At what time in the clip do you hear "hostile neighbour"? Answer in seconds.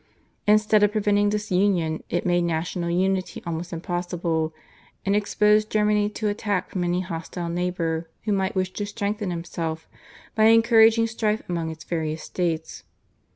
7.01-8.09